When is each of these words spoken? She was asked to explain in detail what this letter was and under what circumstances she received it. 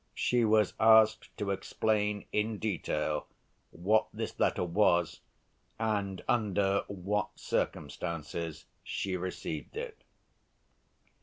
She 0.15 0.43
was 0.45 0.73
asked 0.79 1.29
to 1.37 1.51
explain 1.51 2.25
in 2.31 2.57
detail 2.57 3.27
what 3.69 4.07
this 4.11 4.39
letter 4.39 4.63
was 4.63 5.19
and 5.77 6.23
under 6.27 6.83
what 6.87 7.29
circumstances 7.39 8.65
she 8.83 9.15
received 9.15 9.77
it. 9.77 10.01